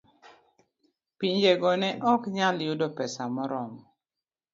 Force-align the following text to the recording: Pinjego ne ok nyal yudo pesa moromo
Pinjego 1.17 1.69
ne 1.81 1.89
ok 2.13 2.21
nyal 2.35 2.57
yudo 2.67 2.87
pesa 2.97 3.23
moromo 3.35 3.79